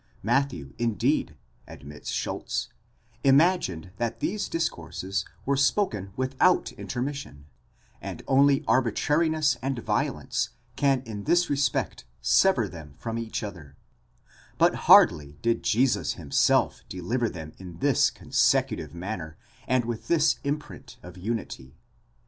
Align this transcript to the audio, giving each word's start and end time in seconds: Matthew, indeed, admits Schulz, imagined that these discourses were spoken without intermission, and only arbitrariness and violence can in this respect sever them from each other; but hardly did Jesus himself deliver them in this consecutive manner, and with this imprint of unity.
Matthew, 0.23 0.73
indeed, 0.79 1.35
admits 1.67 2.09
Schulz, 2.09 2.69
imagined 3.23 3.91
that 3.97 4.19
these 4.19 4.49
discourses 4.49 5.25
were 5.45 5.55
spoken 5.55 6.11
without 6.17 6.71
intermission, 6.71 7.45
and 8.01 8.23
only 8.27 8.65
arbitrariness 8.67 9.57
and 9.61 9.77
violence 9.77 10.49
can 10.75 11.03
in 11.03 11.25
this 11.25 11.51
respect 11.51 12.05
sever 12.19 12.67
them 12.67 12.95
from 12.97 13.19
each 13.19 13.43
other; 13.43 13.75
but 14.57 14.73
hardly 14.73 15.37
did 15.43 15.61
Jesus 15.61 16.13
himself 16.13 16.81
deliver 16.89 17.29
them 17.29 17.51
in 17.59 17.77
this 17.77 18.09
consecutive 18.09 18.95
manner, 18.95 19.37
and 19.67 19.85
with 19.85 20.07
this 20.07 20.39
imprint 20.43 20.97
of 21.03 21.15
unity. 21.15 21.75